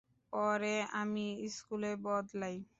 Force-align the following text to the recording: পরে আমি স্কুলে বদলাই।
পরে 0.33 0.75
আমি 0.93 1.25
স্কুলে 1.55 1.91
বদলাই। 2.03 2.55